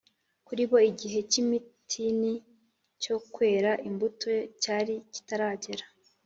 kuri 0.47 0.63
bo 0.69 0.77
igihe 0.91 1.19
cy’imitini 1.29 2.31
cyo 3.03 3.15
kwera 3.33 3.71
imbuto 3.87 4.29
cyari 4.61 4.93
kitaragera 5.13 5.85